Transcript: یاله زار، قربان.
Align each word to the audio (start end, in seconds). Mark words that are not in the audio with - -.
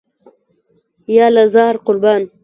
یاله 1.15 1.45
زار، 1.53 1.75
قربان. 1.85 2.21